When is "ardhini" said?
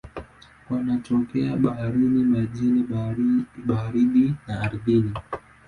4.61-5.13